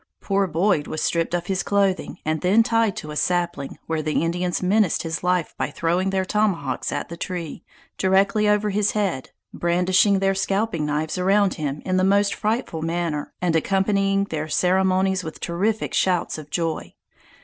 Poor 0.19 0.47
Boyd 0.47 0.87
was 0.87 0.99
stripped 1.03 1.35
of 1.35 1.45
his 1.45 1.61
clothing, 1.61 2.17
and 2.25 2.41
then 2.41 2.63
tied 2.63 2.95
to 2.95 3.11
a 3.11 3.15
sapling, 3.15 3.77
where 3.85 4.01
the 4.01 4.23
Indians 4.23 4.63
menaced 4.63 5.03
his 5.03 5.23
life 5.23 5.53
by 5.59 5.69
throwing 5.69 6.09
their 6.09 6.25
tomahawks 6.25 6.91
at 6.91 7.07
the 7.09 7.15
tree, 7.15 7.63
directly 7.99 8.49
over 8.49 8.71
his 8.71 8.93
head, 8.93 9.29
brandishing 9.53 10.17
their 10.17 10.33
scalping 10.33 10.87
knives 10.87 11.19
around 11.19 11.53
him 11.53 11.83
in 11.85 11.97
the 11.97 12.03
most 12.03 12.33
frightful 12.33 12.81
manner, 12.81 13.31
and 13.43 13.55
accompanying 13.55 14.23
their 14.23 14.49
ceremonies 14.49 15.23
with 15.23 15.39
terrific 15.39 15.93
shouts 15.93 16.39
of 16.39 16.49
joy. 16.49 16.95